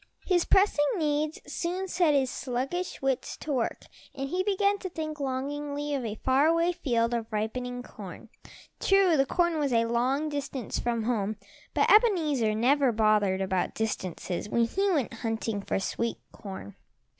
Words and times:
His 0.25 0.45
pressing 0.45 0.83
needs 0.97 1.39
soon 1.45 1.87
set 1.87 2.15
his 2.15 2.31
sluggish 2.31 3.03
wits 3.03 3.37
to 3.37 3.51
work 3.53 3.85
and 4.15 4.29
he 4.29 4.41
began 4.41 4.79
to 4.79 4.89
think 4.89 5.19
longingly 5.19 5.93
of 5.93 6.03
a 6.03 6.15
far 6.15 6.47
away 6.47 6.71
field 6.71 7.13
of 7.13 7.31
ripening 7.31 7.83
corn. 7.83 8.29
True, 8.79 9.15
the 9.15 9.27
corn 9.27 9.59
was 9.59 9.71
a 9.71 9.85
long 9.85 10.27
distance 10.27 10.79
from 10.79 11.03
home, 11.03 11.35
but 11.75 11.87
Ebenezer 11.91 12.55
never 12.55 12.91
bothered 12.91 13.41
about 13.41 13.75
distances 13.75 14.49
when 14.49 14.65
he 14.65 14.89
went 14.89 15.13
hunting 15.13 15.61
for 15.61 15.77
sweet 15.79 16.17
corn. 16.31 16.75